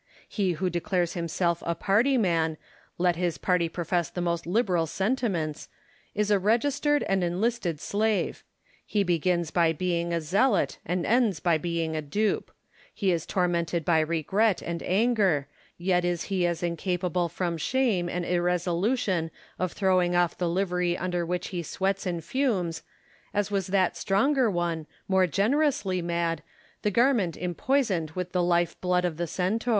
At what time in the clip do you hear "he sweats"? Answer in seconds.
21.49-22.07